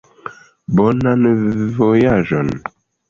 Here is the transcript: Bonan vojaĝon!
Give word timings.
Bonan 0.79 1.29
vojaĝon! 1.81 2.55